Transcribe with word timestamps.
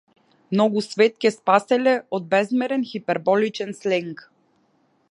Многу 0.53 0.81
свет 0.85 1.19
ќе 1.27 1.31
спаселе 1.35 1.93
од 2.19 2.27
безмерен 2.33 2.87
хиперболичен 2.95 3.79
сленг. 3.83 4.27